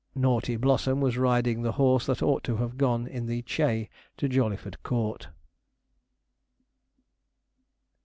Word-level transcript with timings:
Naughty 0.15 0.55
Blossom 0.55 0.99
was 0.99 1.15
riding 1.15 1.61
the 1.61 1.73
horse 1.73 2.07
that 2.07 2.23
ought 2.23 2.43
to 2.45 2.57
have 2.57 2.75
gone 2.75 3.05
in 3.05 3.27
the 3.27 3.43
'chay' 3.43 3.87
to 4.17 4.27
Jawleyford 4.27 4.81
Court. 4.81 5.27